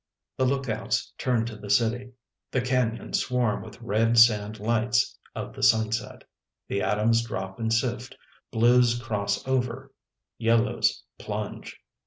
[0.35, 2.13] The lookouts turn to the city.
[2.49, 6.23] The canyons swarm with red sand lights of the sunset.
[6.67, 8.17] The atoms drop and sift,
[8.49, 9.93] blues cross over,
[10.39, 11.79] yellows plunge.